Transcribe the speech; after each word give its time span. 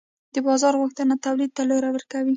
د 0.33 0.35
بازار 0.47 0.73
غوښتنه 0.81 1.13
تولید 1.25 1.51
ته 1.57 1.61
لوری 1.69 1.89
ورکوي. 1.93 2.29